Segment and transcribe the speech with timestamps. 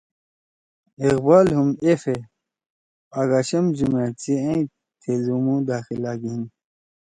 [1.07, 2.17] اقبال ہُم )ایف اے(
[3.19, 4.61] اگاشم جُمأت سی ائں
[5.01, 6.41] تھیدئمُو داخلہ گھیِن